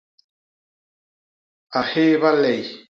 [1.79, 2.61] A hééba ley.